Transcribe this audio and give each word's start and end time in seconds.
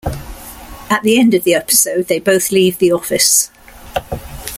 At 0.89 1.03
the 1.03 1.19
end 1.19 1.35
of 1.35 1.43
the 1.43 1.53
episode, 1.53 2.07
they 2.07 2.17
both 2.19 2.51
leave 2.51 2.79
the 2.79 2.91
office. 2.91 3.51